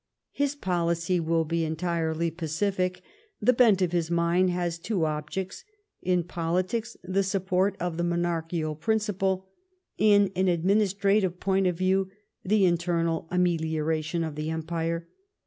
"His 0.43 0.55
policy 0.55 1.19
will 1.19 1.45
be 1.45 1.63
entirely 1.63 2.31
pacific. 2.31 3.03
The 3.39 3.53
bent 3.53 3.83
of 3.83 3.91
his 3.91 4.09
mind 4.09 4.49
has 4.49 4.79
two 4.79 5.05
objects: 5.05 5.63
in 6.01 6.23
politics, 6.23 6.97
the 7.03 7.21
support 7.21 7.75
of 7.79 7.97
the 7.97 8.03
monarchical 8.03 8.73
principle; 8.73 9.45
in 9.99 10.31
an 10.35 10.47
administrative 10.47 11.39
point 11.39 11.67
of 11.67 11.77
view, 11.77 12.09
the 12.43 12.65
internal 12.65 13.27
amelioration 13.29 14.23
of 14.23 14.33
the 14.33 14.49
empire. 14.49 15.07